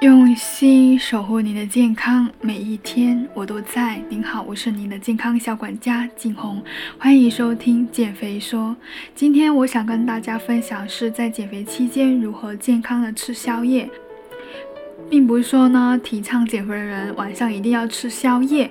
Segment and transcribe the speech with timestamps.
[0.00, 4.02] 用心守护您的健康，每一天我都在。
[4.08, 6.62] 您好，我是您的健康小管家景红，
[6.98, 8.74] 欢迎收听减肥说。
[9.14, 13.90] 今天我想跟大家分享是在减肥期间如何健康的吃宵夜，
[15.10, 18.70] 并不是说呢提倡减肥的人晚上一定要吃宵夜。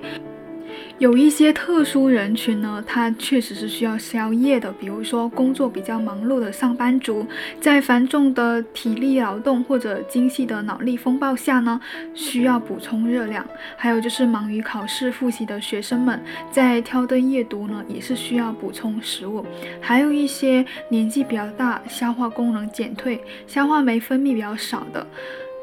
[0.98, 7.26] 有一些特殊人群呢，他确实是需要宵夜的，比如说工作比较忙碌的上班族，
[7.60, 11.80] 在繁重的体力劳动或者精细的脑力风暴下呢，
[12.14, 13.46] 需要补充热量。
[13.76, 16.20] 还有就是忙于考试复习的学生们，
[16.50, 19.44] 在挑灯夜读呢，也是需要补充食物。
[19.80, 25.06] 还有一些年纪比较大、消化功能减退、消化酶分泌比较少的，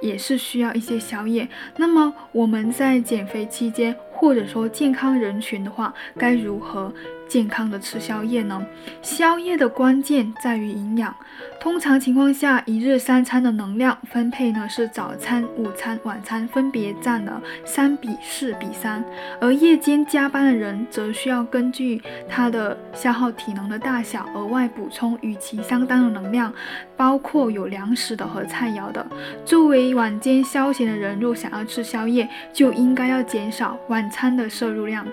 [0.01, 1.47] 也是需要一些宵夜。
[1.77, 6.91] 那么我们在减肥期间，或者说健康人群的话，该如何
[7.27, 8.65] 健康的吃宵夜呢？
[9.01, 11.15] 宵夜的关键在于营养。
[11.59, 19.03] 通常情况下，一日三餐的能量分配呢是早餐、午餐、晚餐分别占了三比四比三，
[19.39, 26.51] 而夜间加班的人则需要根据他的消耗体能的大小，额外补充与其相当的能量，
[26.95, 29.05] 包括有粮食的和菜肴的。
[29.45, 34.07] 作为晚间消闲的人，若想要吃宵夜，就应该要减少晚。
[34.09, 35.05] 餐的摄入量，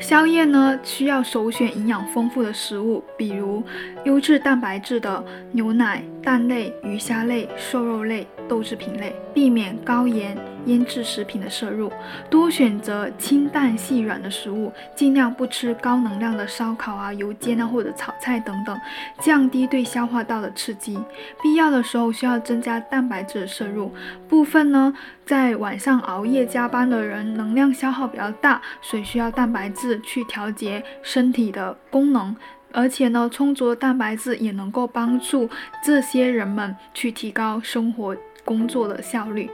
[0.00, 3.62] 宵夜呢需要首选营养丰富的食物，比如
[4.04, 10.36] 优质蛋白质的牛奶、蛋类、鱼虾类、瘦肉类、豆制品类，避免高盐。
[10.66, 11.90] 腌制食品的摄入，
[12.28, 18.78] 多选择清淡细软的食物，尽量不吃高能量的烧烤啊、油煎啊或者炒菜等等，
[19.22, 20.98] 降低对消化道的刺激。
[21.42, 23.90] 必要的时候需要增加蛋白质的摄入。
[24.28, 24.92] 部分呢，
[25.24, 32.36] 在晚上熬夜加班的人，能量消耗比较大，所以需要蛋白质去调节身体的功能。
[32.72, 35.48] 而且呢，充足的蛋白质也能够帮助
[35.84, 39.50] 这些人们去提高生活工作的效率。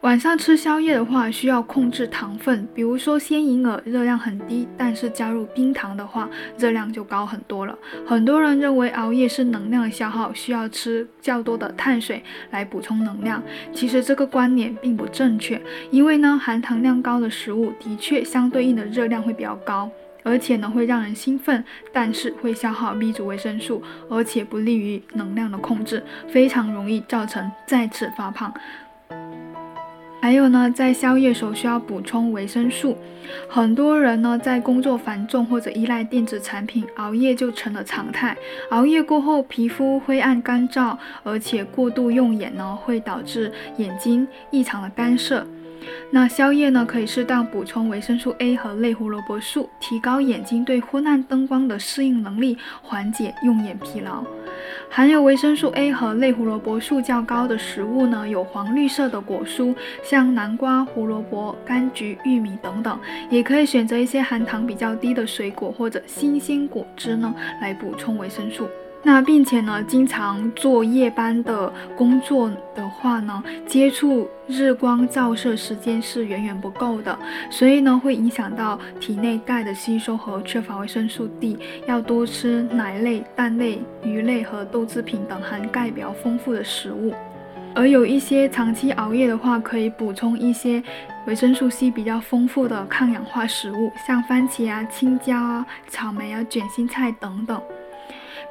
[0.00, 7.78] 晚上吃宵夜的话，需要控制糖分，比如说鲜银耳热量很低，但是加入冰糖的话，热量就高很多了。
[8.04, 12.20] 很多人认为熬夜是能量的消耗，需要吃较多的碳水
[12.50, 13.40] 来补充能量。
[13.72, 19.88] 其实这个观念并不正确，因为呢，含糖量高的食物的确相对应的热量会比较高，
[20.22, 28.52] 而且呢会让人兴奋，但是会消耗 B 族维生素，而且不利于能量的控制，非常容易造成再次发胖。
[30.20, 32.96] 还有呢，在宵夜时候需要补充维生素。
[33.48, 38.36] 很多人呢，在工作繁重或者依赖电子产品，熬夜就成了常态。
[38.70, 45.44] 熬夜过后，皮肤灰暗干燥，而且过度用眼呢，会导致眼睛异常的干涩。
[46.10, 54.24] 那宵夜呢，可以适当补充维生素 A 和类胡萝卜素，提高眼睛对昏暗灯光的适应能力，缓解用眼疲劳。
[54.90, 62.98] 含有维生素 A 和类胡萝卜素较高的食物呢，有黄绿色的果蔬，像南瓜、胡萝卜、柑橘、玉米等等。
[63.30, 68.68] 也可以选择一些含糖比较低的水果或者新鲜果汁呢，来补充维生素。
[69.04, 77.18] 那并且呢，经常做夜班的工作的话呢，接触日光照射时间是远远不够的，
[77.50, 87.12] 所以呢，会影响到体内钙的吸收和缺乏维生素 D，要多吃奶类、蛋类、鱼类和豆制品等含钙比较丰富的食物。
[87.74, 90.80] 而有一些长期熬夜的话，可以补充一些
[91.26, 97.60] 维生素 C 比较丰富的抗氧化食物，像番茄啊、青椒啊、草莓啊、卷心菜等等。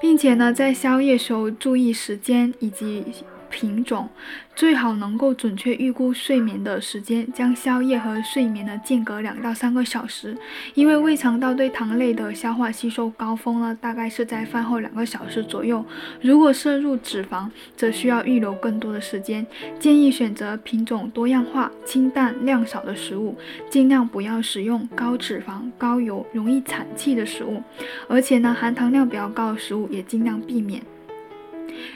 [0.01, 3.05] 并且呢，在宵夜时候注意时间以及。
[3.51, 4.09] 品种
[4.55, 10.35] 最好能够准确预估睡眠的时间，将宵夜和睡眠呢间隔两到三个小时，
[10.73, 15.85] 因为胃肠道对糖类的消化吸收高峰呢大概是在饭后两个小时左右。
[16.21, 19.45] 如果摄入脂肪，则需要预留更多的时间。
[19.79, 23.37] 建议选择品种多样化、清淡量少的食物，
[23.69, 27.61] 尽量不要使用高脂肪、高油、容易产气的食物，
[28.07, 30.81] 而且呢含糖量比较高的食物也尽量避免。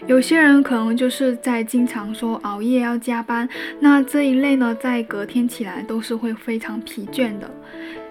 [0.08, 3.48] 有些人可能就是在经常说熬夜要加班，
[3.80, 7.50] 那这一类呢，在隔天起来都是会非常疲倦的。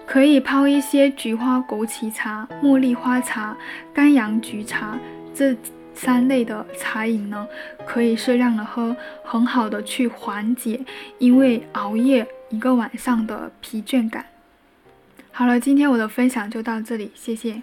[0.05, 3.57] 可以泡一些菊花枸杞茶、茉莉花茶、
[3.91, 4.99] 甘阳菊茶
[5.33, 5.55] 这
[5.95, 7.47] 三类的茶饮呢，
[7.87, 10.79] 可以适量的喝，很好的去缓解
[11.17, 14.25] 因为熬夜一个晚上的疲倦感。
[15.31, 17.61] 好了，今天我的分享就到这里，谢谢。